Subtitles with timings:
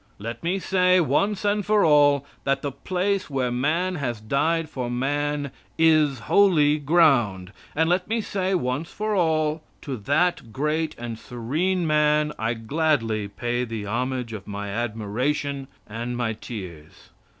[0.17, 5.51] Let me say, once for all, that the place where man has died for man
[5.77, 11.85] is holy ground; and let me say, once for all, to that great and serene
[11.85, 17.11] man I gladly pay the homage of my admiration and my tears.